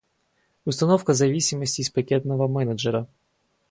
Установка 0.65 1.13
зависимостей 1.13 1.83
из 1.83 1.91
пакетного 1.91 2.47
менеджера 2.47 3.07